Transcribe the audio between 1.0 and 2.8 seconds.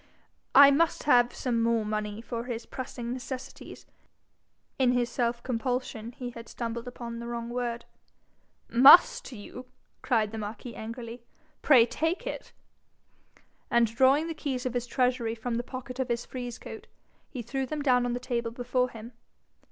have some more money for his